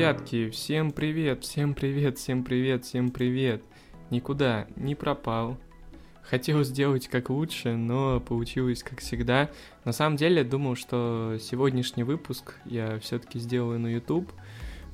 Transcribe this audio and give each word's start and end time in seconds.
Ребятки, 0.00 0.48
всем 0.48 0.92
привет, 0.92 1.44
всем 1.44 1.74
привет, 1.74 2.16
всем 2.16 2.42
привет, 2.42 2.86
всем 2.86 3.10
привет. 3.10 3.62
Никуда 4.08 4.66
не 4.76 4.94
пропал. 4.94 5.58
Хотел 6.22 6.64
сделать 6.64 7.06
как 7.06 7.28
лучше, 7.28 7.76
но 7.76 8.18
получилось 8.18 8.82
как 8.82 9.00
всегда. 9.00 9.50
На 9.84 9.92
самом 9.92 10.16
деле, 10.16 10.42
думал, 10.42 10.74
что 10.74 11.36
сегодняшний 11.38 12.02
выпуск 12.02 12.54
я 12.64 12.98
все-таки 13.00 13.38
сделаю 13.38 13.78
на 13.78 13.88
YouTube, 13.88 14.32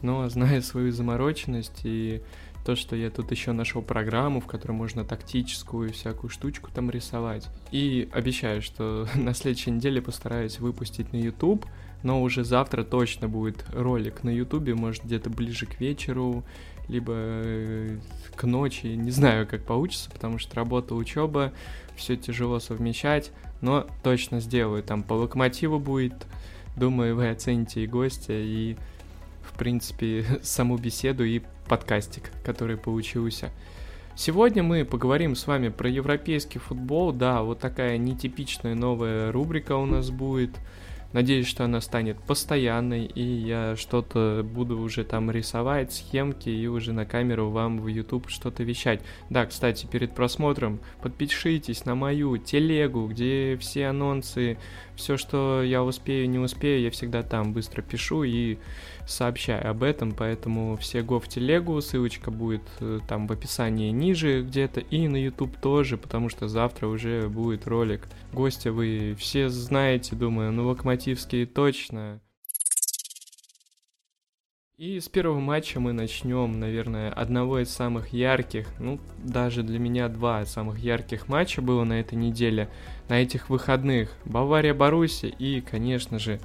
но 0.02 0.28
зная 0.28 0.60
свою 0.60 0.90
замороченность 0.90 1.82
и 1.84 2.20
то, 2.66 2.74
что 2.74 2.96
я 2.96 3.10
тут 3.10 3.30
еще 3.30 3.52
нашел 3.52 3.80
программу, 3.80 4.40
в 4.40 4.46
которой 4.46 4.72
можно 4.72 5.04
тактическую 5.04 5.92
всякую 5.92 6.30
штучку 6.30 6.68
там 6.74 6.90
рисовать. 6.90 7.46
И 7.70 8.08
обещаю, 8.12 8.60
что 8.60 9.06
на 9.14 9.34
следующей 9.34 9.70
неделе 9.70 10.02
постараюсь 10.02 10.58
выпустить 10.58 11.12
на 11.12 11.16
YouTube, 11.16 11.64
но 12.02 12.20
уже 12.20 12.42
завтра 12.42 12.82
точно 12.82 13.28
будет 13.28 13.64
ролик 13.72 14.24
на 14.24 14.30
YouTube, 14.30 14.74
может 14.74 15.04
где-то 15.04 15.30
ближе 15.30 15.66
к 15.66 15.78
вечеру, 15.80 16.42
либо 16.88 17.12
э, 17.14 17.98
к 18.34 18.42
ночи, 18.42 18.86
не 18.86 19.12
знаю, 19.12 19.46
как 19.46 19.62
получится, 19.62 20.10
потому 20.10 20.38
что 20.38 20.56
работа, 20.56 20.96
учеба, 20.96 21.52
все 21.94 22.16
тяжело 22.16 22.58
совмещать, 22.58 23.30
но 23.60 23.86
точно 24.02 24.40
сделаю. 24.40 24.82
Там 24.82 25.04
по 25.04 25.12
локомотиву 25.12 25.78
будет, 25.78 26.26
думаю, 26.74 27.14
вы 27.14 27.28
оцените 27.30 27.84
и 27.84 27.86
гостя, 27.86 28.32
и 28.32 28.76
в 29.42 29.56
принципе, 29.56 30.24
саму 30.42 30.76
беседу 30.78 31.24
и 31.24 31.42
подкастик, 31.66 32.30
который 32.44 32.76
получился. 32.76 33.50
Сегодня 34.14 34.62
мы 34.62 34.84
поговорим 34.84 35.36
с 35.36 35.46
вами 35.46 35.68
про 35.68 35.90
европейский 35.90 36.58
футбол. 36.58 37.12
Да, 37.12 37.42
вот 37.42 37.58
такая 37.58 37.98
нетипичная 37.98 38.74
новая 38.74 39.30
рубрика 39.30 39.76
у 39.76 39.84
нас 39.84 40.10
будет. 40.10 40.50
Надеюсь, 41.12 41.46
что 41.46 41.64
она 41.64 41.80
станет 41.80 42.18
постоянной, 42.18 43.06
и 43.06 43.22
я 43.22 43.76
что-то 43.76 44.42
буду 44.44 44.78
уже 44.78 45.04
там 45.04 45.30
рисовать, 45.30 45.92
схемки, 45.92 46.48
и 46.48 46.66
уже 46.66 46.92
на 46.92 47.06
камеру 47.06 47.50
вам 47.50 47.78
в 47.78 47.86
YouTube 47.86 48.28
что-то 48.28 48.64
вещать. 48.64 49.00
Да, 49.30 49.46
кстати, 49.46 49.86
перед 49.86 50.14
просмотром 50.14 50.80
подпишитесь 51.00 51.84
на 51.84 51.94
мою 51.94 52.36
телегу, 52.38 53.06
где 53.06 53.56
все 53.60 53.86
анонсы, 53.86 54.58
все, 54.94 55.16
что 55.16 55.62
я 55.62 55.82
успею, 55.84 56.28
не 56.28 56.38
успею, 56.38 56.82
я 56.82 56.90
всегда 56.90 57.22
там 57.22 57.52
быстро 57.52 57.82
пишу 57.82 58.24
и 58.24 58.58
сообщаю 59.06 59.70
об 59.70 59.82
этом, 59.82 60.12
поэтому 60.12 60.76
все 60.76 61.02
го 61.02 61.20
в 61.20 61.28
телегу, 61.28 61.80
ссылочка 61.80 62.30
будет 62.30 62.62
э, 62.80 63.00
там 63.08 63.26
в 63.26 63.32
описании 63.32 63.90
ниже 63.90 64.42
где-то, 64.42 64.80
и 64.80 65.08
на 65.08 65.16
YouTube 65.16 65.56
тоже, 65.58 65.96
потому 65.96 66.28
что 66.28 66.48
завтра 66.48 66.88
уже 66.88 67.28
будет 67.28 67.66
ролик. 67.66 68.08
Гостя 68.32 68.72
вы 68.72 69.16
все 69.18 69.48
знаете, 69.48 70.16
думаю, 70.16 70.52
ну 70.52 70.66
локомотивские 70.66 71.46
точно. 71.46 72.20
И 74.76 75.00
с 75.00 75.08
первого 75.08 75.40
матча 75.40 75.80
мы 75.80 75.94
начнем, 75.94 76.60
наверное, 76.60 77.10
одного 77.10 77.60
из 77.60 77.70
самых 77.70 78.12
ярких, 78.12 78.68
ну, 78.78 79.00
даже 79.24 79.62
для 79.62 79.78
меня 79.78 80.08
два 80.08 80.44
самых 80.44 80.80
ярких 80.80 81.28
матча 81.28 81.62
было 81.62 81.84
на 81.84 81.98
этой 81.98 82.16
неделе, 82.16 82.68
на 83.08 83.22
этих 83.22 83.48
выходных. 83.48 84.12
Бавария-Баруси 84.26 85.28
и, 85.28 85.62
конечно 85.62 86.18
же, 86.18 86.40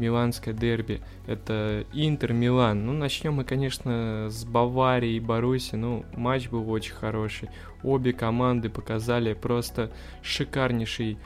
миланское 0.00 0.54
дерби. 0.54 1.00
Это 1.26 1.84
Интер-Милан. 1.92 2.86
Ну, 2.86 2.92
начнем 2.92 3.34
мы, 3.34 3.44
конечно, 3.44 4.26
с 4.30 4.44
Баварии 4.44 5.12
и 5.12 5.20
Баруси. 5.20 5.76
Ну, 5.76 6.04
матч 6.16 6.48
был 6.48 6.68
очень 6.70 6.94
хороший. 6.94 7.50
Обе 7.84 8.12
команды 8.12 8.70
показали 8.70 9.34
просто 9.34 9.92
шикарнейший 10.22 11.18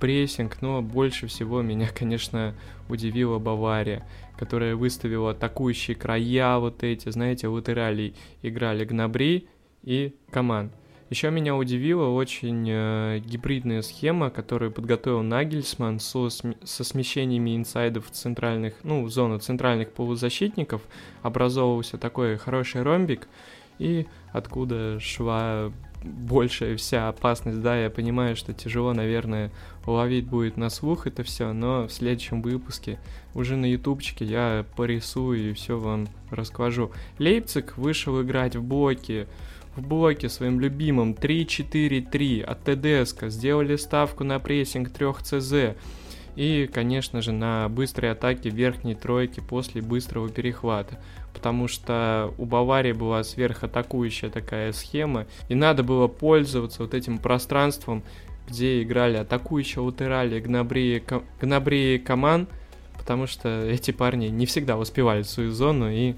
прессинг, 0.00 0.60
но 0.62 0.82
больше 0.82 1.28
всего 1.28 1.62
меня, 1.62 1.88
конечно, 1.94 2.54
удивила 2.88 3.38
Бавария, 3.38 4.04
которая 4.36 4.74
выставила 4.74 5.30
атакующие 5.30 5.94
края 5.94 6.58
вот 6.58 6.82
эти, 6.82 7.08
знаете, 7.10 7.46
латералей 7.46 8.16
играли 8.42 8.84
Гнабри 8.84 9.48
и 9.82 10.16
Команд. 10.30 10.72
Еще 11.12 11.30
меня 11.30 11.54
удивила 11.54 12.08
очень 12.08 12.66
э, 12.66 13.18
гибридная 13.22 13.82
схема, 13.82 14.30
которую 14.30 14.72
подготовил 14.72 15.20
Нагельсман 15.20 16.00
со, 16.00 16.30
со 16.30 16.84
смещениями 16.84 17.54
инсайдов 17.54 18.10
центральных, 18.10 18.76
ну, 18.82 19.04
в 19.04 19.10
зону 19.10 19.38
центральных 19.38 19.92
полузащитников. 19.92 20.80
Образовывался 21.20 21.98
такой 21.98 22.38
хороший 22.38 22.80
ромбик, 22.80 23.28
и 23.78 24.06
откуда 24.32 24.98
шла 25.00 25.70
большая 26.02 26.78
вся 26.78 27.08
опасность, 27.08 27.60
да, 27.60 27.76
я 27.76 27.90
понимаю, 27.90 28.34
что 28.34 28.54
тяжело, 28.54 28.94
наверное, 28.94 29.50
уловить 29.84 30.26
будет 30.26 30.56
на 30.56 30.70
слух 30.70 31.06
это 31.06 31.24
все, 31.24 31.52
но 31.52 31.88
в 31.88 31.92
следующем 31.92 32.40
выпуске 32.40 32.98
уже 33.34 33.56
на 33.56 33.66
ютубчике 33.66 34.24
я 34.24 34.64
порисую 34.76 35.50
и 35.50 35.52
все 35.52 35.78
вам 35.78 36.08
расскажу. 36.30 36.90
Лейпциг 37.18 37.76
вышел 37.76 38.22
играть 38.22 38.56
в 38.56 38.62
блоке, 38.62 39.28
в 39.76 39.82
блоке 39.82 40.28
своим 40.28 40.60
любимым 40.60 41.12
3-4-3 41.12 42.42
от 42.42 42.62
ТДСК, 42.64 43.28
сделали 43.28 43.76
ставку 43.76 44.24
на 44.24 44.38
прессинг 44.38 44.90
3 44.90 45.06
ЦЗ 45.22 45.76
и, 46.36 46.68
конечно 46.72 47.20
же, 47.20 47.32
на 47.32 47.68
быстрой 47.68 48.12
атаке 48.12 48.50
верхней 48.50 48.94
тройки 48.94 49.40
после 49.40 49.82
быстрого 49.82 50.28
перехвата. 50.28 50.98
Потому 51.34 51.68
что 51.68 52.32
у 52.38 52.44
Баварии 52.44 52.92
была 52.92 53.24
сверхатакующая 53.24 54.30
такая 54.30 54.72
схема, 54.72 55.26
и 55.48 55.54
надо 55.54 55.82
было 55.82 56.06
пользоваться 56.06 56.82
вот 56.82 56.94
этим 56.94 57.18
пространством, 57.18 58.02
где 58.48 58.82
играли 58.82 59.16
атакующие 59.16 59.82
латерали 59.82 60.40
Гнабри, 60.40 61.02
Гнабри 61.40 61.96
и 61.96 61.98
Каман, 61.98 62.48
потому 62.98 63.26
что 63.26 63.62
эти 63.64 63.90
парни 63.90 64.26
не 64.26 64.46
всегда 64.46 64.76
успевали 64.76 65.22
в 65.22 65.28
свою 65.28 65.52
зону, 65.52 65.90
и 65.90 66.14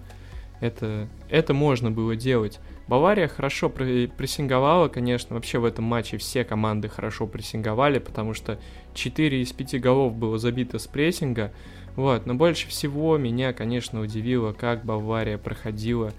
это, 0.60 1.08
это 1.28 1.54
можно 1.54 1.90
было 1.90 2.16
делать. 2.16 2.60
Бавария 2.86 3.28
хорошо 3.28 3.70
прессинговала, 3.70 4.88
конечно, 4.88 5.34
вообще 5.34 5.58
в 5.58 5.64
этом 5.64 5.84
матче 5.84 6.18
все 6.18 6.44
команды 6.44 6.88
хорошо 6.88 7.26
прессинговали, 7.26 7.98
потому 7.98 8.34
что 8.34 8.58
4 8.92 9.42
из 9.42 9.52
5 9.52 9.80
голов 9.80 10.14
было 10.14 10.38
забито 10.38 10.78
с 10.78 10.86
прессинга, 10.86 11.52
вот, 11.96 12.26
но 12.26 12.34
больше 12.34 12.68
всего 12.68 13.16
меня, 13.16 13.52
конечно, 13.52 14.00
удивило, 14.00 14.52
как 14.52 14.84
Бавария 14.84 15.38
проходила 15.38 16.12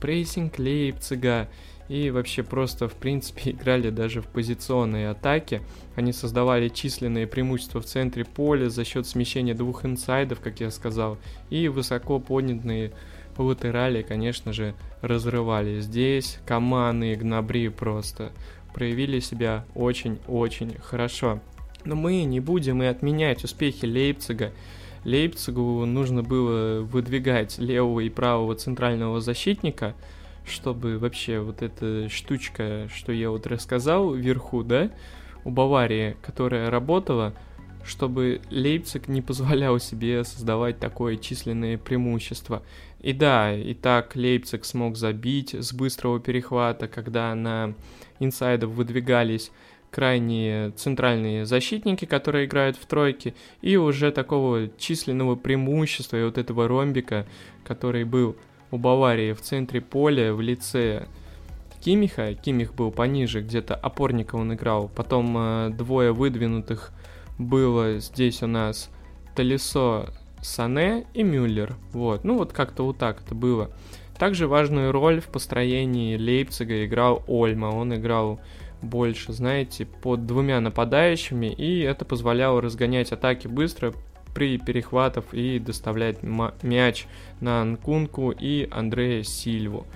прессинг 0.00 0.58
Лейпцига, 0.58 1.48
и 1.90 2.10
вообще 2.10 2.44
просто, 2.44 2.88
в 2.88 2.94
принципе, 2.94 3.50
играли 3.50 3.90
даже 3.90 4.22
в 4.22 4.26
позиционные 4.28 5.10
атаки. 5.10 5.60
Они 5.96 6.12
создавали 6.12 6.68
численные 6.68 7.26
преимущества 7.26 7.80
в 7.80 7.84
центре 7.84 8.24
поля 8.24 8.70
за 8.70 8.84
счет 8.84 9.08
смещения 9.08 9.54
двух 9.54 9.84
инсайдов, 9.84 10.38
как 10.40 10.60
я 10.60 10.70
сказал, 10.70 11.18
и 11.50 11.66
высоко 11.66 12.20
поднятые 12.20 12.92
латерали, 13.42 14.02
конечно 14.02 14.52
же, 14.52 14.74
разрывали. 15.02 15.80
Здесь 15.80 16.38
Каманы 16.46 17.12
и 17.12 17.16
Гнабри 17.16 17.68
просто 17.68 18.32
проявили 18.74 19.20
себя 19.20 19.64
очень-очень 19.74 20.76
хорошо. 20.80 21.40
Но 21.84 21.96
мы 21.96 22.22
не 22.24 22.40
будем 22.40 22.82
и 22.82 22.86
отменять 22.86 23.44
успехи 23.44 23.86
Лейпцига. 23.86 24.52
Лейпцигу 25.04 25.86
нужно 25.86 26.22
было 26.22 26.82
выдвигать 26.82 27.58
левого 27.58 28.00
и 28.00 28.10
правого 28.10 28.54
центрального 28.54 29.20
защитника, 29.20 29.94
чтобы 30.44 30.98
вообще 30.98 31.40
вот 31.40 31.62
эта 31.62 32.08
штучка, 32.10 32.88
что 32.94 33.12
я 33.12 33.30
вот 33.30 33.46
рассказал 33.46 34.12
вверху, 34.12 34.62
да, 34.62 34.90
у 35.44 35.50
Баварии, 35.50 36.16
которая 36.20 36.70
работала, 36.70 37.34
чтобы 37.84 38.40
Лейпциг 38.50 39.08
не 39.08 39.22
позволял 39.22 39.78
себе 39.78 40.24
создавать 40.24 40.78
такое 40.78 41.16
численное 41.16 41.78
преимущество. 41.78 42.62
И 43.00 43.12
да, 43.12 43.54
и 43.54 43.74
так 43.74 44.14
Лейпциг 44.14 44.64
смог 44.64 44.96
забить 44.96 45.54
с 45.54 45.72
быстрого 45.72 46.20
перехвата, 46.20 46.88
когда 46.88 47.34
на 47.34 47.74
инсайдов 48.18 48.70
выдвигались 48.70 49.50
крайние 49.90 50.70
центральные 50.70 51.46
защитники, 51.46 52.04
которые 52.04 52.46
играют 52.46 52.76
в 52.76 52.86
тройке, 52.86 53.34
и 53.60 53.76
уже 53.76 54.12
такого 54.12 54.68
численного 54.78 55.36
преимущества 55.36 56.16
и 56.16 56.24
вот 56.24 56.38
этого 56.38 56.68
ромбика, 56.68 57.26
который 57.64 58.04
был 58.04 58.36
у 58.70 58.78
Баварии 58.78 59.32
в 59.32 59.40
центре 59.40 59.80
поля 59.80 60.32
в 60.32 60.40
лице 60.40 61.08
Кимиха. 61.80 62.34
Кимих 62.34 62.74
был 62.74 62.90
пониже, 62.90 63.40
где-то 63.40 63.74
опорника 63.74 64.36
он 64.36 64.54
играл. 64.54 64.90
Потом 64.94 65.36
э, 65.36 65.70
двое 65.70 66.12
выдвинутых 66.12 66.92
было 67.40 67.98
здесь 67.98 68.42
у 68.42 68.46
нас 68.46 68.90
Талисо 69.34 70.12
Сане 70.42 71.06
и 71.14 71.22
Мюллер. 71.22 71.76
Вот, 71.92 72.22
ну 72.22 72.36
вот 72.36 72.52
как-то 72.52 72.84
вот 72.84 72.98
так 72.98 73.22
это 73.22 73.34
было. 73.34 73.70
Также 74.18 74.46
важную 74.46 74.92
роль 74.92 75.20
в 75.20 75.28
построении 75.28 76.16
Лейпцига 76.16 76.84
играл 76.84 77.24
Ольма. 77.26 77.66
Он 77.66 77.94
играл 77.94 78.40
больше, 78.82 79.32
знаете, 79.32 79.86
под 79.86 80.26
двумя 80.26 80.60
нападающими, 80.60 81.46
и 81.46 81.80
это 81.80 82.04
позволяло 82.04 82.60
разгонять 82.60 83.12
атаки 83.12 83.48
быстро 83.48 83.94
при 84.34 84.58
перехватах 84.58 85.32
и 85.32 85.58
доставлять 85.58 86.22
мяч 86.62 87.06
на 87.40 87.62
Анкунку 87.62 88.30
и 88.30 88.68
Андрея 88.70 89.22
Сильву. 89.22 89.86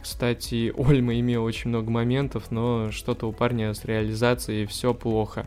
Кстати, 0.00 0.72
Ольма 0.74 1.20
имел 1.20 1.44
очень 1.44 1.68
много 1.68 1.90
моментов, 1.90 2.50
но 2.50 2.90
что-то 2.90 3.26
у 3.26 3.32
парня 3.32 3.74
с 3.74 3.84
реализацией 3.84 4.64
все 4.64 4.94
плохо. 4.94 5.46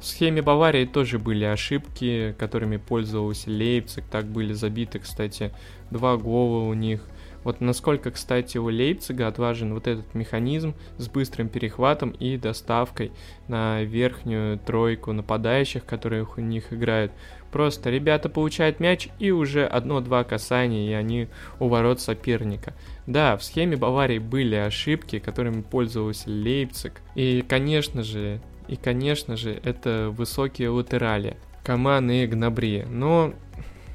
В 0.00 0.04
схеме 0.04 0.42
Баварии 0.42 0.84
тоже 0.84 1.18
были 1.18 1.44
ошибки, 1.44 2.34
которыми 2.38 2.76
пользовался 2.76 3.50
Лейпциг. 3.50 4.04
Так 4.04 4.26
были 4.26 4.52
забиты, 4.52 5.00
кстати, 5.00 5.52
два 5.90 6.16
гола 6.16 6.68
у 6.68 6.74
них. 6.74 7.02
Вот 7.44 7.60
насколько, 7.60 8.10
кстати, 8.10 8.58
у 8.58 8.68
Лейпцига 8.68 9.26
отважен 9.26 9.72
вот 9.74 9.86
этот 9.86 10.14
механизм 10.14 10.74
с 10.98 11.08
быстрым 11.08 11.48
перехватом 11.48 12.10
и 12.10 12.36
доставкой 12.36 13.12
на 13.48 13.82
верхнюю 13.82 14.58
тройку 14.58 15.12
нападающих, 15.12 15.84
которые 15.84 16.26
у 16.36 16.40
них 16.40 16.72
играют. 16.72 17.12
Просто 17.50 17.90
ребята 17.90 18.28
получают 18.28 18.80
мяч 18.80 19.08
и 19.18 19.30
уже 19.30 19.64
одно-два 19.66 20.24
касания, 20.24 20.90
и 20.90 20.92
они 20.92 21.28
у 21.58 21.68
ворот 21.68 22.00
соперника. 22.00 22.74
Да, 23.06 23.36
в 23.36 23.42
схеме 23.42 23.76
Баварии 23.76 24.18
были 24.18 24.56
ошибки, 24.56 25.18
которыми 25.18 25.62
пользовался 25.62 26.28
Лейпциг. 26.28 27.00
И, 27.14 27.42
конечно 27.48 28.02
же, 28.02 28.40
и, 28.68 28.76
конечно 28.76 29.36
же, 29.36 29.58
это 29.64 30.12
высокие 30.16 30.68
латерали. 30.68 31.36
Каман 31.64 32.10
и 32.10 32.26
Гнабри. 32.26 32.84
Но, 32.88 33.34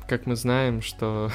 как 0.07 0.25
мы 0.25 0.35
знаем, 0.35 0.81
что 0.81 1.31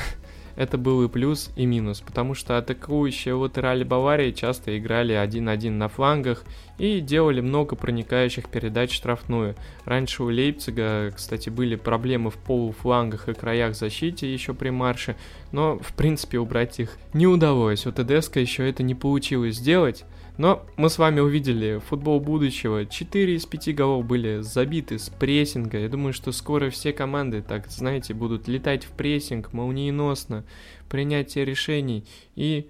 это 0.59 0.77
был 0.77 1.05
и 1.05 1.09
плюс, 1.09 1.53
и 1.55 1.67
минус, 1.67 2.01
потому 2.01 2.35
что 2.35 2.59
атакующие 2.59 3.35
латерали 3.35 3.85
Баварии 3.85 4.33
часто 4.33 4.77
играли 4.77 5.15
1-1 5.15 5.71
на 5.71 5.89
флангах 5.89 6.43
и 6.79 6.99
делали 6.99 7.41
много 7.41 7.77
проникающих 7.77 8.49
передач 8.49 8.91
в 8.91 8.95
штрафную. 8.95 9.55
Раньше 9.85 10.25
у 10.25 10.31
Лейпцига, 10.31 11.13
кстати, 11.15 11.49
были 11.49 11.77
проблемы 11.77 12.31
в 12.31 12.39
полуфлангах 12.39 13.29
и 13.29 13.35
краях 13.35 13.77
защиты 13.77 14.27
еще 14.27 14.53
при 14.53 14.71
марше, 14.71 15.15
но, 15.53 15.79
в 15.79 15.95
принципе, 15.95 16.41
убрать 16.41 16.81
их 16.81 16.99
не 17.13 17.29
удалось. 17.29 17.87
У 17.87 17.93
ТДСК 17.93 18.39
еще 18.39 18.69
это 18.69 18.83
не 18.83 18.97
получилось 18.97 19.59
сделать, 19.59 20.05
но 20.39 20.65
мы 20.77 20.89
с 20.89 20.99
вами 20.99 21.19
увидели 21.19 21.81
футбол 21.85 22.21
будущего. 22.21 22.87
4 22.87 23.35
из 23.35 23.45
5 23.45 23.75
голов 23.75 24.07
были 24.07 24.41
забиты 24.41 25.01
с 25.01 25.09
прессинга. 25.09 25.81
Я 25.81 25.89
думаю, 25.89 26.13
что 26.13 26.31
скоро 26.31 26.71
все 26.71 26.93
команды, 26.93 27.43
так 27.43 27.67
знаете, 27.69 28.15
будут 28.15 28.47
летать 28.47 28.85
в 28.85 28.91
прессинг 28.91 29.53
молниеносно, 29.53 30.45
принятие 30.89 31.45
решений 31.45 32.05
и 32.37 32.69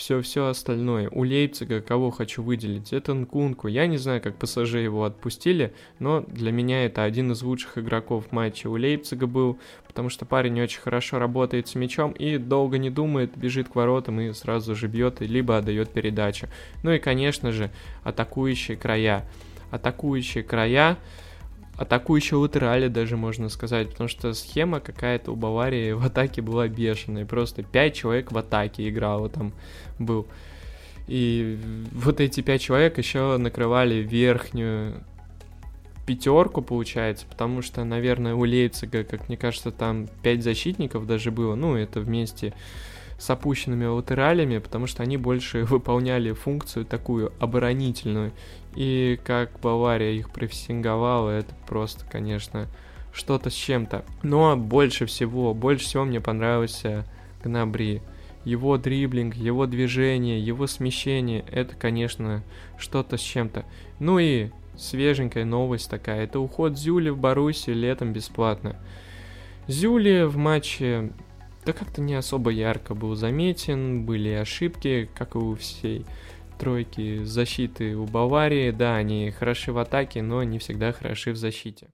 все-все 0.00 0.46
остальное. 0.46 1.10
У 1.10 1.24
Лейпцига 1.24 1.82
кого 1.82 2.10
хочу 2.10 2.42
выделить? 2.42 2.92
Это 2.92 3.12
Нкунку. 3.12 3.68
Я 3.68 3.86
не 3.86 3.98
знаю, 3.98 4.22
как 4.22 4.36
ПСЖ 4.36 4.76
его 4.76 5.04
отпустили, 5.04 5.74
но 5.98 6.22
для 6.22 6.52
меня 6.52 6.86
это 6.86 7.04
один 7.04 7.32
из 7.32 7.42
лучших 7.42 7.76
игроков 7.76 8.32
матча 8.32 8.68
у 8.68 8.76
Лейпцига 8.76 9.26
был, 9.26 9.58
потому 9.86 10.08
что 10.08 10.24
парень 10.24 10.60
очень 10.62 10.80
хорошо 10.80 11.18
работает 11.18 11.68
с 11.68 11.74
мячом 11.74 12.12
и 12.12 12.38
долго 12.38 12.78
не 12.78 12.88
думает, 12.88 13.36
бежит 13.36 13.68
к 13.68 13.74
воротам 13.74 14.20
и 14.20 14.32
сразу 14.32 14.74
же 14.74 14.86
бьет, 14.86 15.20
либо 15.20 15.58
отдает 15.58 15.90
передачу. 15.90 16.48
Ну 16.82 16.92
и, 16.92 16.98
конечно 16.98 17.52
же, 17.52 17.70
атакующие 18.02 18.76
края. 18.76 19.28
Атакующие 19.70 20.42
края 20.44 20.96
атакующие 21.80 22.36
латерали 22.36 22.88
даже 22.88 23.16
можно 23.16 23.48
сказать, 23.48 23.88
потому 23.88 24.06
что 24.06 24.34
схема 24.34 24.80
какая-то 24.80 25.32
у 25.32 25.36
Баварии 25.36 25.92
в 25.92 26.04
атаке 26.04 26.42
была 26.42 26.68
бешеная, 26.68 27.24
просто 27.24 27.62
5 27.62 27.94
человек 27.94 28.32
в 28.32 28.36
атаке 28.36 28.86
играло 28.86 29.30
там 29.30 29.54
был. 29.98 30.26
И 31.08 31.58
вот 31.92 32.20
эти 32.20 32.42
5 32.42 32.60
человек 32.60 32.98
еще 32.98 33.38
накрывали 33.38 33.94
верхнюю 33.94 35.02
пятерку, 36.06 36.60
получается, 36.60 37.24
потому 37.26 37.62
что, 37.62 37.82
наверное, 37.84 38.34
у 38.34 38.44
Лейпцига, 38.44 39.02
как 39.02 39.28
мне 39.28 39.38
кажется, 39.38 39.70
там 39.70 40.06
5 40.22 40.42
защитников 40.42 41.06
даже 41.06 41.30
было, 41.30 41.54
ну, 41.54 41.76
это 41.76 42.00
вместе 42.00 42.52
с 43.20 43.28
опущенными 43.28 43.84
латералями, 43.84 44.58
потому 44.58 44.86
что 44.86 45.02
они 45.02 45.18
больше 45.18 45.64
выполняли 45.64 46.32
функцию 46.32 46.86
такую 46.86 47.32
оборонительную. 47.38 48.32
И 48.74 49.20
как 49.24 49.60
Бавария 49.60 50.12
их 50.12 50.30
прессинговала, 50.30 51.30
это 51.30 51.54
просто, 51.66 52.06
конечно, 52.06 52.66
что-то 53.12 53.50
с 53.50 53.54
чем-то. 53.54 54.04
Но 54.22 54.56
больше 54.56 55.04
всего, 55.04 55.52
больше 55.52 55.84
всего 55.84 56.04
мне 56.04 56.20
понравился 56.20 57.04
Гнабри. 57.44 58.00
Его 58.46 58.78
дриблинг, 58.78 59.34
его 59.34 59.66
движение, 59.66 60.40
его 60.40 60.66
смещение, 60.66 61.44
это, 61.52 61.76
конечно, 61.76 62.42
что-то 62.78 63.18
с 63.18 63.20
чем-то. 63.20 63.66
Ну 63.98 64.18
и 64.18 64.48
свеженькая 64.78 65.44
новость 65.44 65.90
такая, 65.90 66.24
это 66.24 66.40
уход 66.40 66.78
Зюли 66.78 67.10
в 67.10 67.18
Баруси 67.18 67.70
летом 67.70 68.14
бесплатно. 68.14 68.76
Зюли 69.66 70.22
в 70.22 70.38
матче 70.38 71.12
да 71.64 71.72
как-то 71.72 72.00
не 72.00 72.14
особо 72.14 72.50
ярко 72.50 72.94
был 72.94 73.14
заметен, 73.14 74.04
были 74.04 74.30
ошибки, 74.30 75.08
как 75.14 75.34
и 75.34 75.38
у 75.38 75.54
всей 75.54 76.06
тройки 76.58 77.24
защиты 77.24 77.96
у 77.96 78.06
Баварии. 78.06 78.70
Да, 78.70 78.96
они 78.96 79.30
хороши 79.30 79.72
в 79.72 79.78
атаке, 79.78 80.22
но 80.22 80.42
не 80.42 80.58
всегда 80.58 80.92
хороши 80.92 81.32
в 81.32 81.36
защите. 81.36 81.88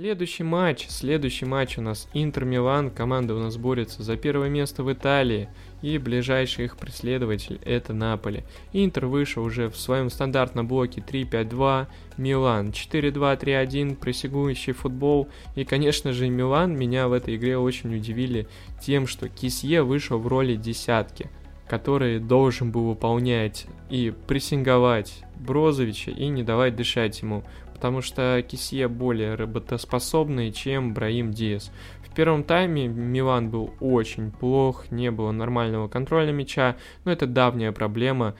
Следующий 0.00 0.44
матч, 0.44 0.86
следующий 0.88 1.44
матч 1.44 1.76
у 1.76 1.82
нас. 1.82 2.08
Интер 2.14 2.46
Милан, 2.46 2.90
команда 2.90 3.34
у 3.34 3.38
нас 3.38 3.58
борется 3.58 4.02
за 4.02 4.16
первое 4.16 4.48
место 4.48 4.82
в 4.82 4.90
Италии, 4.90 5.50
и 5.82 5.98
ближайший 5.98 6.64
их 6.64 6.78
преследователь 6.78 7.60
это 7.66 7.92
Наполи. 7.92 8.44
Интер 8.72 9.04
вышел 9.04 9.44
уже 9.44 9.68
в 9.68 9.76
своем 9.76 10.08
стандартном 10.08 10.66
блоке. 10.66 11.04
3-5-2, 11.06 11.86
Милан 12.16 12.70
4-2-3-1, 12.70 13.96
прессигующий 13.96 14.72
футбол, 14.72 15.28
и 15.54 15.66
конечно 15.66 16.14
же 16.14 16.30
Милан 16.30 16.74
меня 16.74 17.06
в 17.06 17.12
этой 17.12 17.36
игре 17.36 17.58
очень 17.58 17.94
удивили 17.94 18.48
тем, 18.80 19.06
что 19.06 19.28
Кисье 19.28 19.82
вышел 19.82 20.18
в 20.18 20.26
роли 20.26 20.56
десятки, 20.56 21.28
который 21.68 22.20
должен 22.20 22.72
был 22.72 22.86
выполнять 22.86 23.66
и 23.90 24.14
прессинговать 24.26 25.24
Брозовича 25.36 26.10
и 26.10 26.28
не 26.28 26.42
давать 26.42 26.74
дышать 26.74 27.20
ему 27.20 27.44
потому 27.80 28.02
что 28.02 28.44
Кисье 28.46 28.88
более 28.88 29.36
работоспособный, 29.36 30.52
чем 30.52 30.92
Браим 30.92 31.32
Диас. 31.32 31.72
В 32.06 32.14
первом 32.14 32.44
тайме 32.44 32.88
Милан 32.88 33.48
был 33.48 33.72
очень 33.80 34.30
плох, 34.30 34.90
не 34.90 35.10
было 35.10 35.32
нормального 35.32 35.88
контроля 35.88 36.30
мяча, 36.30 36.76
но 37.06 37.12
это 37.12 37.26
давняя 37.26 37.72
проблема 37.72 38.34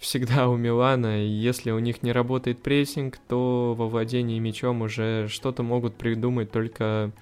всегда 0.00 0.48
у 0.48 0.56
Милана, 0.56 1.24
если 1.24 1.70
у 1.70 1.78
них 1.78 2.02
не 2.02 2.10
работает 2.10 2.60
прессинг, 2.60 3.18
то 3.28 3.76
во 3.78 3.86
владении 3.86 4.40
мячом 4.40 4.82
уже 4.82 5.28
что-то 5.28 5.62
могут 5.62 5.94
придумать 5.94 6.50
только 6.50 7.12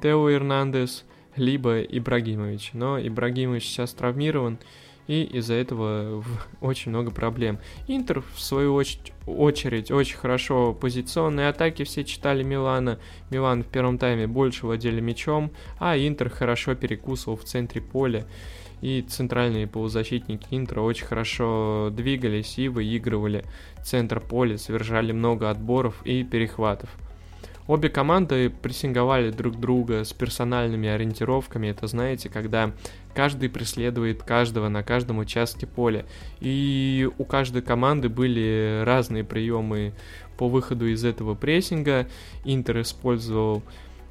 Тео 0.00 0.32
Эрнандес, 0.32 1.04
либо 1.36 1.82
Ибрагимович. 1.82 2.70
Но 2.72 2.98
Ибрагимович 2.98 3.64
сейчас 3.64 3.92
травмирован, 3.92 4.58
и 5.08 5.24
из-за 5.24 5.54
этого 5.54 6.22
очень 6.60 6.90
много 6.90 7.10
проблем. 7.10 7.58
Интер, 7.88 8.22
в 8.34 8.40
свою 8.40 8.74
очередь, 8.74 9.12
очередь, 9.26 9.90
очень 9.90 10.16
хорошо 10.16 10.72
позиционные 10.72 11.48
атаки 11.48 11.82
все 11.82 12.04
читали 12.04 12.44
Милана. 12.44 13.00
Милан 13.30 13.64
в 13.64 13.66
первом 13.66 13.98
тайме 13.98 14.28
больше 14.28 14.66
владели 14.66 15.00
мячом, 15.00 15.50
а 15.80 15.96
Интер 15.96 16.28
хорошо 16.28 16.76
перекусывал 16.76 17.36
в 17.36 17.44
центре 17.44 17.80
поля. 17.80 18.26
И 18.80 19.02
центральные 19.02 19.66
полузащитники 19.66 20.46
Интера 20.52 20.82
очень 20.82 21.06
хорошо 21.06 21.88
двигались 21.90 22.58
и 22.58 22.68
выигрывали 22.68 23.44
центр 23.82 24.20
поля, 24.20 24.56
совершали 24.56 25.10
много 25.10 25.50
отборов 25.50 26.00
и 26.04 26.22
перехватов. 26.22 26.88
Обе 27.68 27.90
команды 27.90 28.48
прессинговали 28.48 29.30
друг 29.30 29.60
друга 29.60 30.02
с 30.02 30.14
персональными 30.14 30.88
ориентировками. 30.88 31.66
Это, 31.68 31.86
знаете, 31.86 32.30
когда 32.30 32.72
каждый 33.14 33.50
преследует 33.50 34.22
каждого 34.22 34.70
на 34.70 34.82
каждом 34.82 35.18
участке 35.18 35.66
поля. 35.66 36.06
И 36.40 37.06
у 37.18 37.24
каждой 37.26 37.60
команды 37.60 38.08
были 38.08 38.82
разные 38.86 39.22
приемы 39.22 39.92
по 40.38 40.48
выходу 40.48 40.86
из 40.86 41.04
этого 41.04 41.34
прессинга. 41.34 42.08
Интер 42.46 42.80
использовал 42.80 43.62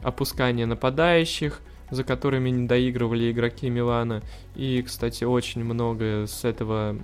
опускание 0.04 0.68
нападающих, 0.68 1.60
за 1.90 2.04
которыми 2.04 2.52
не 2.52 2.68
доигрывали 2.68 3.32
игроки 3.32 3.72
Милана. 3.72 4.22
И, 4.56 4.84
кстати, 4.84 5.24
очень 5.24 5.64
много 5.64 6.26
с 6.28 6.46
этого 6.46 6.96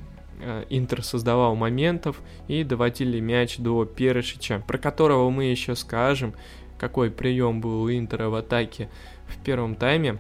Интер 0.70 1.04
создавал 1.04 1.56
моментов 1.56 2.22
и 2.48 2.64
доводили 2.64 3.20
мяч 3.20 3.58
до 3.58 3.86
Перешича, 3.86 4.64
про 4.68 4.78
которого 4.78 5.30
мы 5.30 5.46
еще 5.46 5.76
скажем, 5.76 6.34
какой 6.78 7.12
прием 7.12 7.62
был 7.62 7.84
у 7.84 7.92
Интера 7.92 8.30
в 8.30 8.36
атаке 8.36 8.90
в 9.28 9.44
первом 9.44 9.76
тайме. 9.76 10.18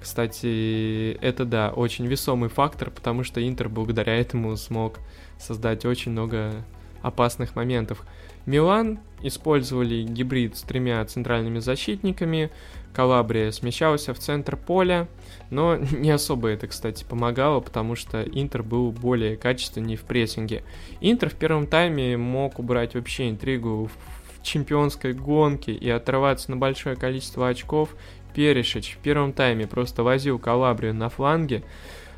Кстати, 0.00 1.12
это 1.20 1.44
да, 1.44 1.70
очень 1.70 2.06
весомый 2.06 2.48
фактор, 2.48 2.90
потому 2.90 3.24
что 3.24 3.46
Интер 3.46 3.68
благодаря 3.68 4.14
этому 4.14 4.56
смог 4.56 5.00
создать 5.38 5.84
очень 5.84 6.12
много 6.12 6.64
опасных 7.02 7.56
моментов. 7.56 8.04
Милан 8.46 9.00
использовали 9.22 10.02
гибрид 10.02 10.56
с 10.56 10.62
тремя 10.62 11.04
центральными 11.04 11.58
защитниками, 11.58 12.50
Калабрия 12.96 13.50
смещался 13.50 14.14
в 14.14 14.18
центр 14.18 14.56
поля, 14.56 15.06
но 15.50 15.76
не 15.92 16.10
особо 16.10 16.48
это, 16.48 16.66
кстати, 16.66 17.04
помогало, 17.04 17.60
потому 17.60 17.94
что 17.94 18.22
Интер 18.22 18.62
был 18.62 18.90
более 18.90 19.36
качественнее 19.36 19.98
в 19.98 20.04
прессинге. 20.04 20.64
Интер 21.02 21.28
в 21.28 21.34
первом 21.34 21.66
тайме 21.66 22.16
мог 22.16 22.58
убрать 22.58 22.94
вообще 22.94 23.28
интригу 23.28 23.90
в 23.90 24.42
чемпионской 24.42 25.12
гонке 25.12 25.72
и 25.72 25.90
отрываться 25.90 26.50
на 26.50 26.56
большое 26.56 26.96
количество 26.96 27.48
очков. 27.48 27.94
Перешич 28.34 28.96
в 28.98 29.02
первом 29.02 29.34
тайме 29.34 29.66
просто 29.66 30.02
возил 30.02 30.38
Калабрию 30.38 30.94
на 30.94 31.10
фланге, 31.10 31.64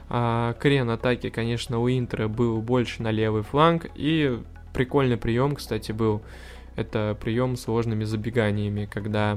а 0.08 0.52
крен 0.60 0.90
атаки, 0.90 1.28
конечно, 1.28 1.80
у 1.80 1.88
Интера 1.88 2.28
был 2.28 2.62
больше 2.62 3.02
на 3.02 3.10
левый 3.10 3.42
фланг, 3.42 3.90
и 3.96 4.38
прикольный 4.72 5.16
прием, 5.16 5.56
кстати, 5.56 5.90
был. 5.90 6.22
Это 6.76 7.18
прием 7.20 7.56
сложными 7.56 8.04
забеганиями, 8.04 8.88
когда, 8.88 9.36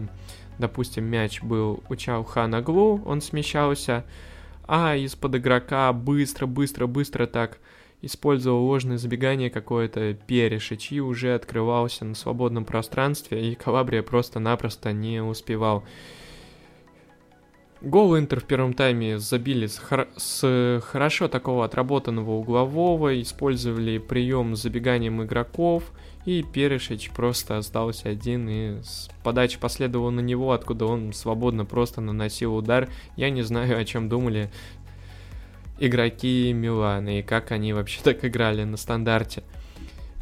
допустим, 0.62 1.04
мяч 1.04 1.42
был 1.42 1.84
у 1.90 1.96
Чауха 1.96 2.48
на 2.48 2.62
глу, 2.62 3.02
он 3.06 3.20
смещался, 3.20 4.06
а 4.66 4.96
из-под 4.96 5.36
игрока 5.36 5.92
быстро, 5.92 6.46
быстро, 6.46 6.88
быстро 6.88 7.26
так 7.26 7.58
использовал 8.02 8.66
ложное 8.66 8.98
забегание 8.98 9.50
какое-то 9.50 10.14
Перешич 10.14 10.92
и 10.92 11.02
уже 11.02 11.36
открывался 11.36 12.06
на 12.06 12.16
свободном 12.16 12.66
пространстве, 12.66 13.52
и 13.52 13.56
Калабрия 13.56 14.02
просто-напросто 14.02 14.92
не 14.94 15.22
успевал. 15.22 15.84
Гол 17.82 18.18
Интер 18.18 18.40
в 18.40 18.44
первом 18.44 18.74
тайме 18.74 19.18
забили 19.18 19.66
с, 19.66 19.80
хор- 19.80 20.10
с 20.16 20.82
хорошо 20.86 21.28
такого 21.28 21.66
отработанного 21.66 22.32
углового, 22.32 23.20
использовали 23.22 23.98
прием 23.98 24.56
с 24.56 24.62
забеганием 24.62 25.24
игроков, 25.24 25.92
и 26.26 26.44
Перешич 26.44 27.10
просто 27.10 27.58
остался 27.58 28.10
один, 28.10 28.48
и 28.48 28.82
с 28.84 29.10
подачи 29.24 29.60
последовала 29.60 30.12
на 30.12 30.20
него, 30.20 30.52
откуда 30.52 30.86
он 30.86 31.14
свободно 31.14 31.66
просто 31.66 32.02
наносил 32.02 32.56
удар. 32.56 32.90
Я 33.16 33.30
не 33.30 33.42
знаю, 33.42 33.80
о 33.80 33.86
чем 33.86 34.10
думали 34.10 34.52
игроки 35.80 36.54
Милана 36.54 37.20
и 37.20 37.24
как 37.24 37.52
они 37.52 37.74
вообще 37.74 38.02
так 38.04 38.24
играли 38.24 38.64
на 38.64 38.78
стандарте. 38.78 39.44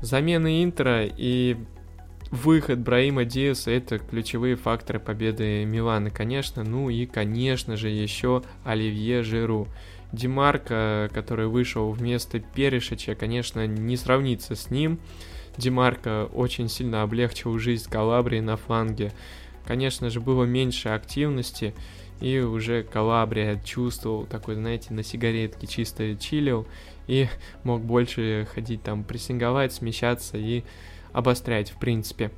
Замены 0.02 0.64
Интера 0.64 1.06
и 1.06 1.58
выход 2.32 2.80
Браима 2.80 3.26
Диаса 3.26 3.72
это 3.72 4.00
ключевые 4.00 4.56
факторы 4.56 5.00
победы 5.00 5.66
Милана, 5.66 6.10
конечно. 6.10 6.64
Ну 6.64 6.90
и, 6.90 7.06
конечно 7.06 7.76
же, 7.76 7.90
еще 7.90 8.44
Оливье 8.64 9.24
Жиру. 9.24 9.68
Димарка, 10.12 11.10
который 11.14 11.48
вышел 11.48 11.92
вместо 11.92 12.40
Перешича, 12.40 13.14
конечно, 13.14 13.68
не 13.68 13.98
сравнится 13.98 14.56
с 14.56 14.72
ним. 14.72 15.00
Димарка 15.60 16.30
очень 16.34 16.70
сильно 16.70 17.04
облегчил 17.04 17.60
жизнь 17.60 17.90
Калабрии 17.90 18.40
на 18.40 18.58
фланге. 18.58 19.12
Конечно 19.66 20.10
же, 20.10 20.20
было 20.20 20.46
меньше 20.46 20.90
активности, 20.90 21.76
и 22.22 22.40
уже 22.40 22.84
Калабрия 22.84 23.62
чувствовал 23.64 24.26
такой, 24.26 24.56
знаете, 24.56 24.94
на 24.94 25.04
сигаретке 25.04 25.68
чисто 25.68 26.16
чилил, 26.16 26.66
и 27.08 27.28
мог 27.64 27.82
больше 27.82 28.48
ходить 28.54 28.82
там, 28.82 29.04
прессинговать, 29.04 29.74
смещаться 29.74 30.38
и 30.38 30.64
обострять, 31.12 31.70
в 31.70 31.78
принципе. 31.78 32.32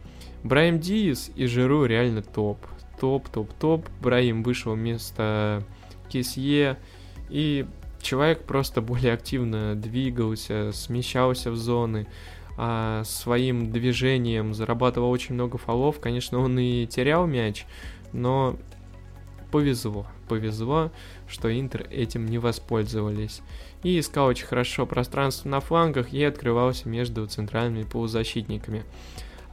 Брайм 0.44 0.80
Диас 0.80 1.32
и 1.36 1.46
Жиру 1.46 1.86
реально 1.86 2.22
топ. 2.24 2.58
Топ, 3.00 3.30
топ, 3.30 3.54
топ. 3.54 3.88
Брайм 4.02 4.44
вышел 4.44 4.74
вместо 4.74 5.64
Кисье, 6.10 6.78
и 7.30 7.66
человек 8.02 8.44
просто 8.44 8.82
более 8.82 9.14
активно 9.14 9.76
двигался, 9.76 10.72
смещался 10.74 11.52
в 11.52 11.56
зоны, 11.56 12.08
а 12.58 13.04
своим 13.04 13.72
движением 13.72 14.54
зарабатывал 14.54 15.10
очень 15.10 15.36
много 15.36 15.58
фолов. 15.58 16.00
Конечно, 16.00 16.40
он 16.40 16.58
и 16.60 16.86
терял 16.86 17.28
мяч, 17.28 17.66
но 18.14 18.58
повезло. 19.52 20.08
Повезло, 20.28 20.92
что 21.28 21.52
Интер 21.52 21.88
этим 21.92 22.26
не 22.26 22.38
воспользовались. 22.38 23.42
И 23.84 24.00
искал 24.00 24.28
очень 24.28 24.46
хорошо 24.46 24.86
пространство 24.86 25.50
на 25.50 25.60
флангах 25.60 26.14
и 26.14 26.24
открывался 26.24 26.88
между 26.88 27.28
центральными 27.28 27.84
полузащитниками. 27.84 28.84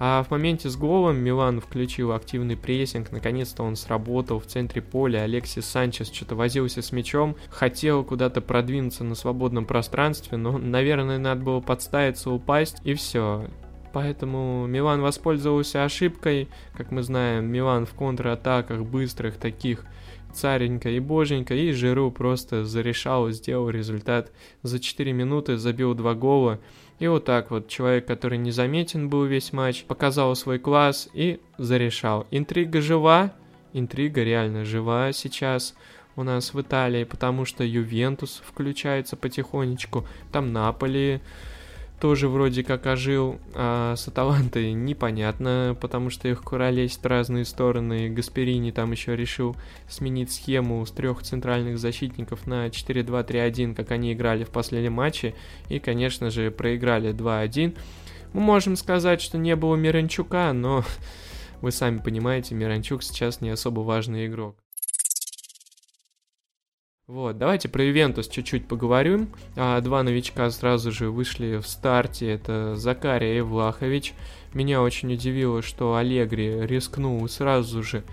А 0.01 0.23
в 0.23 0.31
моменте 0.31 0.69
с 0.69 0.77
голом 0.77 1.17
Милан 1.17 1.61
включил 1.61 2.13
активный 2.13 2.57
прессинг, 2.57 3.11
наконец-то 3.11 3.65
он 3.65 3.75
сработал 3.75 4.39
в 4.39 4.47
центре 4.47 4.81
поля, 4.81 5.23
Алексис 5.23 5.67
Санчес 5.67 6.13
что-то 6.13 6.37
возился 6.37 6.83
с 6.83 6.93
мячом, 6.93 7.37
хотел 7.51 8.05
куда-то 8.05 8.41
продвинуться 8.41 9.03
на 9.03 9.17
свободном 9.17 9.67
пространстве, 9.67 10.39
но, 10.39 10.57
наверное, 10.57 11.19
надо 11.19 11.43
было 11.43 11.61
подставиться, 11.61 12.31
упасть, 12.31 12.77
и 12.85 12.95
все. 12.95 13.47
Поэтому 13.93 14.67
Милан 14.67 15.01
воспользовался 15.01 15.83
ошибкой. 15.83 16.49
Как 16.75 16.91
мы 16.93 17.03
знаем, 17.03 17.47
Милан 17.47 17.87
в 17.87 17.95
контратаках 17.95 18.83
быстрых 18.83 19.37
таких 19.37 19.85
царенька 20.33 20.91
и 20.91 21.01
боженька, 21.01 21.55
и 21.55 21.73
Жиру 21.73 22.11
просто 22.11 22.65
зарешал, 22.65 23.31
сделал 23.31 23.71
результат 23.71 24.31
за 24.63 24.79
4 24.79 25.13
минуты, 25.13 25.57
забил 25.57 25.95
два 25.95 26.15
гола. 26.15 26.61
И 26.99 27.07
вот 27.07 27.25
так 27.25 27.51
вот 27.51 27.69
человек, 27.69 28.07
который 28.07 28.39
незаметен 28.39 29.09
был 29.09 29.25
весь 29.25 29.53
матч, 29.53 29.85
показал 29.85 30.35
свой 30.35 30.59
класс 30.59 31.09
и 31.13 31.41
зарешал. 31.57 32.27
Интрига 32.31 32.81
жива, 32.81 33.33
интрига 33.73 34.25
реально 34.25 34.65
жива 34.65 35.13
сейчас 35.13 35.75
у 36.17 36.25
нас 36.25 36.53
в 36.53 36.61
Италии, 36.61 37.05
потому 37.05 37.45
что 37.45 37.63
Ювентус 37.63 38.43
включается 38.45 39.17
потихонечку, 39.17 40.07
там 40.33 40.53
Наполи 40.53 41.21
тоже 42.01 42.29
вроде 42.29 42.63
как 42.63 42.87
ожил, 42.87 43.39
а 43.55 43.97
с 43.97 44.09
Аталантой 44.09 44.73
непонятно, 44.75 45.77
потому 45.81 46.11
что 46.11 46.29
их 46.29 46.43
куролесит 46.43 47.03
в 47.03 47.07
разные 47.07 47.45
стороны. 47.45 48.09
Гасперини 48.09 48.71
там 48.71 48.93
еще 48.93 49.17
решил 49.17 49.57
сменить 49.89 50.33
схему 50.33 50.85
с 50.85 50.91
трех 50.91 51.23
центральных 51.23 51.79
защитников 51.79 52.47
на 52.47 52.69
4-2-3-1, 52.69 53.75
как 53.75 53.91
они 53.91 54.13
играли 54.13 54.45
в 54.45 54.51
последнем 54.51 54.95
матче, 54.95 55.35
и, 55.69 55.79
конечно 55.79 56.31
же, 56.31 56.51
проиграли 56.51 57.13
2-1. 57.13 57.77
Мы 58.33 58.41
можем 58.41 58.77
сказать, 58.77 59.21
что 59.21 59.39
не 59.39 59.57
было 59.57 59.77
Миранчука, 59.77 60.53
но 60.53 60.85
вы 61.61 61.73
сами 61.73 61.99
понимаете, 61.99 62.55
Миранчук 62.55 63.03
сейчас 63.03 63.41
не 63.41 63.51
особо 63.51 63.81
важный 63.81 64.27
игрок. 64.27 64.57
Вот, 67.09 67.39
давайте 67.39 67.71
про 67.71 67.89
Ивентус 67.89 68.29
чуть-чуть 68.29 68.69
поговорим. 68.69 69.31
А, 69.57 69.81
два 69.81 70.03
новичка 70.03 70.51
сразу 70.51 70.93
же 70.93 71.09
вышли 71.09 71.57
в 71.57 71.67
старте, 71.67 72.31
это 72.31 72.77
Закария 72.77 73.39
и 73.39 73.41
Влахович. 73.41 74.13
Меня 74.53 74.83
очень 74.83 75.15
удивило, 75.15 75.63
что 75.63 75.97
Алегри 75.97 76.67
рискнул 76.67 77.27
сразу 77.27 77.83
же 77.83 78.05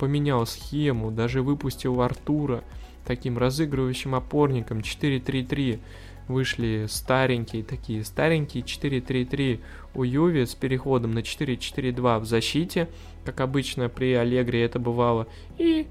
поменял 0.00 0.46
схему, 0.46 1.12
даже 1.12 1.42
выпустил 1.42 2.02
Артура 2.02 2.64
таким 3.06 3.38
разыгрывающим 3.38 4.16
опорником 4.16 4.80
4-3-3. 4.80 5.78
Вышли 6.26 6.86
старенькие 6.88 7.62
такие, 7.62 8.02
старенькие 8.04 8.64
4-3-3 8.64 9.60
у 9.94 10.02
Юви 10.02 10.44
с 10.44 10.56
переходом 10.56 11.12
на 11.12 11.20
4-4-2 11.20 12.18
в 12.18 12.24
защите, 12.24 12.88
как 13.24 13.42
обычно 13.42 13.88
при 13.88 14.14
Аллегри 14.14 14.58
это 14.58 14.80
бывало. 14.80 15.28
И 15.56 15.86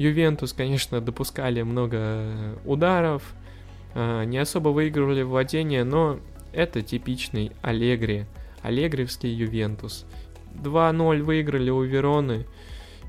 Ювентус, 0.00 0.54
конечно, 0.54 1.00
допускали 1.02 1.60
много 1.60 2.56
ударов, 2.64 3.34
а, 3.94 4.24
не 4.24 4.38
особо 4.38 4.70
выигрывали 4.70 5.22
владение, 5.22 5.84
но 5.84 6.18
это 6.52 6.80
типичный 6.80 7.52
Аллегри, 7.60 8.24
Аллегриевский 8.62 9.30
Ювентус. 9.30 10.06
2-0 10.54 11.22
выиграли 11.22 11.68
у 11.70 11.82
Вероны 11.82 12.46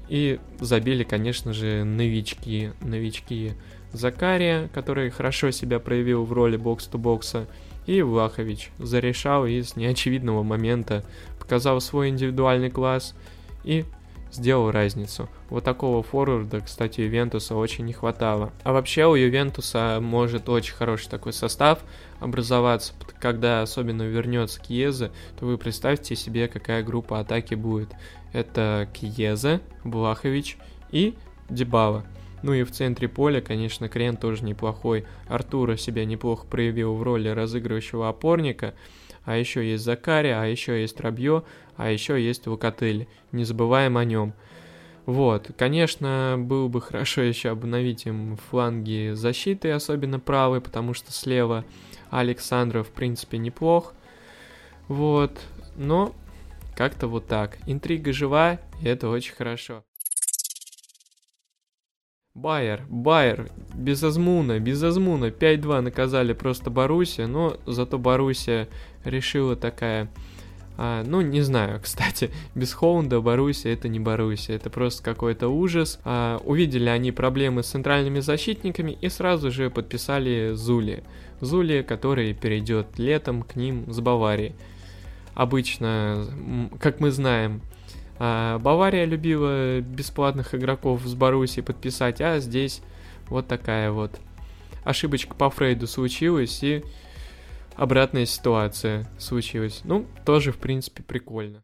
и 0.09 0.39
забили, 0.59 1.03
конечно 1.03 1.53
же, 1.53 1.85
новички, 1.85 2.71
новички 2.81 3.53
Закария, 3.93 4.69
который 4.73 5.09
хорошо 5.11 5.51
себя 5.51 5.79
проявил 5.79 6.25
в 6.25 6.33
роли 6.33 6.57
бокс-то-бокса, 6.57 7.47
и 7.85 8.01
Влахович 8.01 8.69
зарешал 8.77 9.45
из 9.45 9.77
неочевидного 9.77 10.43
момента, 10.43 11.05
показал 11.39 11.79
свой 11.79 12.09
индивидуальный 12.09 12.69
класс 12.69 13.15
и 13.63 13.85
сделал 14.31 14.71
разницу. 14.71 15.29
Вот 15.49 15.63
такого 15.63 16.03
форварда, 16.03 16.61
кстати, 16.61 17.01
Ювентуса 17.01 17.55
очень 17.55 17.85
не 17.85 17.93
хватало. 17.93 18.51
А 18.63 18.73
вообще 18.73 19.05
у 19.05 19.15
Ювентуса 19.15 19.99
может 20.01 20.49
очень 20.49 20.73
хороший 20.73 21.09
такой 21.09 21.33
состав 21.33 21.79
образоваться, 22.19 22.93
когда 23.19 23.61
особенно 23.61 24.03
вернется 24.03 24.61
Кьеза, 24.61 25.11
то 25.39 25.45
вы 25.45 25.57
представьте 25.57 26.15
себе, 26.15 26.47
какая 26.47 26.83
группа 26.83 27.19
атаки 27.19 27.55
будет. 27.55 27.89
Это 28.33 28.87
Кьеза, 28.93 29.61
Блахович 29.83 30.57
и 30.91 31.15
Дебала. 31.49 32.05
Ну 32.43 32.53
и 32.53 32.63
в 32.63 32.71
центре 32.71 33.07
поля, 33.07 33.41
конечно, 33.41 33.87
Крен 33.87 34.17
тоже 34.17 34.43
неплохой. 34.43 35.05
Артура 35.27 35.77
себя 35.77 36.05
неплохо 36.05 36.47
проявил 36.47 36.95
в 36.95 37.03
роли 37.03 37.29
разыгрывающего 37.29 38.09
опорника 38.09 38.73
а 39.25 39.37
еще 39.37 39.69
есть 39.69 39.83
Закари, 39.83 40.29
а 40.29 40.45
еще 40.45 40.81
есть 40.81 40.99
Рабье, 40.99 41.43
а 41.77 41.89
еще 41.89 42.21
есть 42.21 42.47
Локотель. 42.47 43.07
Не 43.31 43.43
забываем 43.43 43.97
о 43.97 44.05
нем. 44.05 44.33
Вот, 45.05 45.51
конечно, 45.57 46.35
было 46.37 46.67
бы 46.67 46.79
хорошо 46.79 47.21
еще 47.21 47.49
обновить 47.49 48.05
им 48.05 48.37
фланги 48.37 49.11
защиты, 49.13 49.71
особенно 49.71 50.19
правый, 50.19 50.61
потому 50.61 50.93
что 50.93 51.11
слева 51.11 51.65
Александров, 52.11 52.87
в 52.87 52.91
принципе, 52.91 53.37
неплох. 53.37 53.93
Вот, 54.87 55.39
но 55.75 56.13
как-то 56.75 57.07
вот 57.07 57.27
так. 57.27 57.57
Интрига 57.65 58.13
жива, 58.13 58.59
и 58.81 58.87
это 58.87 59.09
очень 59.09 59.33
хорошо. 59.33 59.83
Байер, 62.41 62.81
Байер, 62.89 63.51
без 63.75 64.03
Азмуна, 64.03 64.59
без 64.59 64.81
Азмуна, 64.81 65.25
5-2 65.25 65.81
наказали 65.81 66.33
просто 66.33 66.71
Боруссия, 66.71 67.27
но 67.27 67.57
зато 67.67 67.99
Боруссия 67.99 68.67
решила 69.05 69.55
такая, 69.55 70.09
а, 70.75 71.03
ну, 71.05 71.21
не 71.21 71.41
знаю, 71.41 71.79
кстати, 71.83 72.31
без 72.55 72.73
Хоунда 72.73 73.21
Боруссия 73.21 73.71
это 73.71 73.87
не 73.89 73.99
Боруссия, 73.99 74.55
это 74.55 74.71
просто 74.71 75.03
какой-то 75.03 75.49
ужас. 75.49 75.99
А, 76.03 76.41
увидели 76.43 76.89
они 76.89 77.11
проблемы 77.11 77.61
с 77.61 77.67
центральными 77.67 78.21
защитниками 78.21 78.97
и 78.99 79.07
сразу 79.09 79.51
же 79.51 79.69
подписали 79.69 80.53
Зули. 80.53 81.03
Зули, 81.41 81.85
который 81.87 82.33
перейдет 82.33 82.97
летом 82.97 83.43
к 83.43 83.55
ним 83.55 83.93
с 83.93 83.99
Баварии. 83.99 84.55
обычно, 85.35 86.25
как 86.79 86.99
мы 86.99 87.11
знаем, 87.11 87.61
а, 88.23 88.59
Бавария 88.59 89.05
любила 89.05 89.81
бесплатных 89.81 90.53
игроков 90.53 91.01
с 91.05 91.15
Боруссией 91.15 91.63
подписать, 91.63 92.21
а 92.21 92.37
здесь 92.37 92.83
вот 93.29 93.47
такая 93.47 93.89
вот 93.89 94.19
ошибочка 94.83 95.33
по 95.33 95.49
Фрейду 95.49 95.87
случилась, 95.87 96.61
и 96.61 96.83
обратная 97.75 98.27
ситуация 98.27 99.09
случилась. 99.17 99.81
Ну, 99.85 100.05
тоже, 100.23 100.51
в 100.51 100.57
принципе, 100.57 101.01
прикольно. 101.01 101.63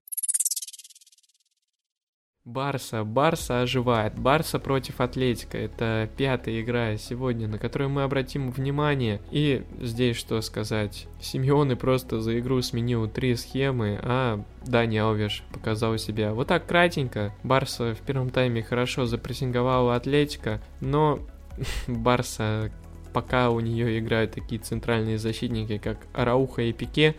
Барса. 2.48 3.04
Барса 3.04 3.62
оживает. 3.62 4.18
Барса 4.18 4.58
против 4.58 5.02
Атлетика. 5.02 5.58
Это 5.58 6.10
пятая 6.16 6.62
игра 6.62 6.96
сегодня, 6.96 7.46
на 7.46 7.60
которую 7.60 7.90
мы 7.90 8.04
обратим 8.04 8.52
внимание. 8.52 9.20
И 9.32 9.66
здесь 9.82 10.16
что 10.16 10.40
сказать. 10.42 11.08
Симеоны 11.20 11.76
просто 11.76 12.22
за 12.22 12.40
игру 12.40 12.62
сменил 12.62 13.10
три 13.10 13.36
схемы, 13.36 14.00
а 14.02 14.42
Дани 14.66 14.96
Алвеш 14.96 15.44
показал 15.52 15.98
себя. 15.98 16.34
Вот 16.34 16.48
так 16.48 16.66
кратенько. 16.66 17.36
Барса 17.44 17.94
в 17.94 18.00
первом 18.00 18.30
тайме 18.30 18.64
хорошо 18.64 19.06
запрессинговала 19.06 19.98
Атлетика, 19.98 20.62
но 20.80 21.20
Барса 21.88 22.72
пока 23.12 23.50
у 23.50 23.60
нее 23.60 24.00
играют 24.00 24.32
такие 24.32 24.62
центральные 24.62 25.18
защитники, 25.18 25.80
как 25.80 25.98
Арауха 26.14 26.62
и 26.62 26.72
Пике, 26.72 27.16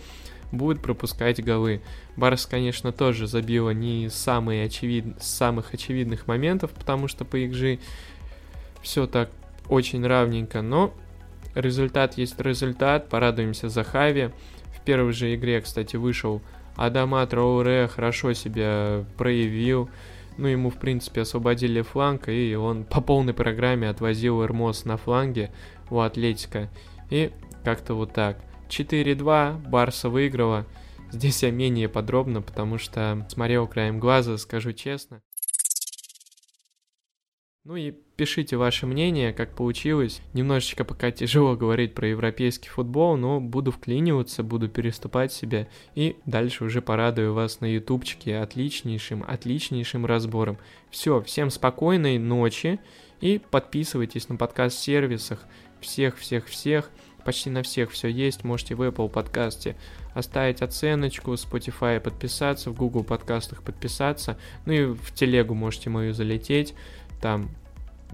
будет 0.52 0.80
пропускать 0.80 1.42
голы. 1.42 1.82
Барс, 2.16 2.46
конечно, 2.46 2.92
тоже 2.92 3.26
забила 3.26 3.70
не 3.70 4.08
самые 4.08 4.64
очевид... 4.64 5.20
самых 5.20 5.74
очевидных 5.74 6.26
моментов, 6.26 6.70
потому 6.72 7.08
что 7.08 7.24
по 7.24 7.36
XG 7.36 7.80
все 8.82 9.06
так 9.06 9.30
очень 9.68 10.06
равненько, 10.06 10.62
но 10.62 10.94
результат 11.54 12.16
есть 12.16 12.40
результат, 12.40 13.08
порадуемся 13.08 13.68
за 13.68 13.84
Хави. 13.84 14.30
В 14.74 14.80
первой 14.84 15.12
же 15.12 15.34
игре, 15.34 15.60
кстати, 15.60 15.96
вышел 15.96 16.40
Адама 16.76 17.26
Трауре, 17.26 17.88
хорошо 17.88 18.32
себя 18.32 19.04
проявил, 19.16 19.90
ну, 20.38 20.46
ему, 20.46 20.70
в 20.70 20.76
принципе, 20.76 21.22
освободили 21.22 21.82
фланг, 21.82 22.28
и 22.28 22.54
он 22.54 22.84
по 22.84 23.00
полной 23.00 23.34
программе 23.34 23.88
отвозил 23.88 24.42
Эрмос 24.42 24.84
на 24.84 24.96
фланге 24.96 25.50
у 25.90 25.98
Атлетика. 25.98 26.68
И 27.10 27.32
как-то 27.64 27.94
вот 27.94 28.12
так. 28.12 28.38
4-2, 28.68 29.68
Барса 29.68 30.08
выиграла. 30.08 30.66
Здесь 31.10 31.42
я 31.42 31.50
менее 31.50 31.88
подробно, 31.88 32.42
потому 32.42 32.78
что 32.78 33.26
смотрел 33.30 33.66
краем 33.66 33.98
глаза, 33.98 34.36
скажу 34.36 34.72
честно. 34.72 35.22
Ну 37.68 37.76
и 37.76 37.90
пишите 37.90 38.56
ваше 38.56 38.86
мнение, 38.86 39.34
как 39.34 39.54
получилось. 39.54 40.22
Немножечко 40.32 40.84
пока 40.84 41.10
тяжело 41.10 41.54
говорить 41.54 41.94
про 41.94 42.08
европейский 42.08 42.70
футбол, 42.70 43.18
но 43.18 43.42
буду 43.42 43.72
вклиниваться, 43.72 44.42
буду 44.42 44.70
переступать 44.70 45.34
себя 45.34 45.68
и 45.94 46.16
дальше 46.24 46.64
уже 46.64 46.80
порадую 46.80 47.34
вас 47.34 47.60
на 47.60 47.66
ютубчике 47.66 48.38
отличнейшим, 48.38 49.22
отличнейшим 49.22 50.06
разбором. 50.06 50.56
Все, 50.90 51.20
всем 51.20 51.50
спокойной 51.50 52.16
ночи 52.16 52.80
и 53.20 53.38
подписывайтесь 53.38 54.30
на 54.30 54.36
подкаст-сервисах 54.36 55.44
всех-всех-всех 55.80 56.90
почти 57.28 57.50
на 57.50 57.62
всех 57.62 57.90
все 57.90 58.08
есть. 58.08 58.42
Можете 58.42 58.74
в 58.74 58.80
Apple 58.80 59.10
подкасте 59.10 59.76
оставить 60.14 60.62
оценочку, 60.62 61.34
Spotify 61.34 62.00
подписаться, 62.00 62.70
в 62.70 62.74
Google 62.74 63.04
подкастах 63.04 63.62
подписаться. 63.62 64.38
Ну 64.64 64.72
и 64.72 64.84
в 64.86 65.12
телегу 65.12 65.52
можете 65.52 65.90
мою 65.90 66.14
залететь. 66.14 66.72
Там 67.20 67.50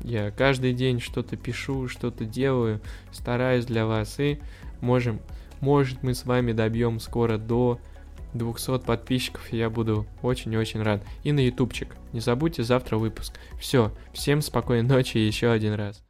я 0.02 0.33
каждый 0.33 0.73
день 0.73 0.99
что-то 0.99 1.37
пишу, 1.37 1.87
что-то 1.87 2.25
делаю, 2.25 2.80
стараюсь 3.12 3.66
для 3.66 3.87
вас. 3.87 4.18
И 4.18 4.40
можем, 4.80 5.21
может 5.61 6.02
мы 6.02 6.12
с 6.12 6.25
вами 6.25 6.50
добьем 6.50 6.99
скоро 6.99 7.38
до 7.38 7.78
200 8.33 8.80
подписчиков, 8.80 9.52
я 9.52 9.71
буду 9.71 10.09
очень-очень 10.23 10.83
рад. 10.83 11.04
И 11.23 11.30
на 11.30 11.38
ютубчик. 11.38 11.94
Не 12.12 12.18
забудьте 12.18 12.64
завтра 12.64 12.96
выпуск. 12.96 13.35
Все, 13.61 13.92
всем 14.12 14.42
спокойной 14.42 14.88
ночи 14.88 15.18
еще 15.18 15.53
один 15.53 15.74
раз. 15.74 16.03